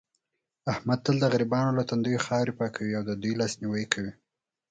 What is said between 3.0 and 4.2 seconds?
دې دوی لاس نیوی کوي.